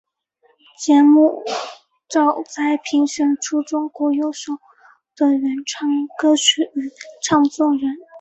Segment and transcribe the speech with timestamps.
[0.79, 1.43] 节目
[2.09, 2.17] 旨
[2.55, 4.53] 在评选出中国优秀
[5.15, 6.89] 的原创歌曲与
[7.21, 7.97] 唱作人。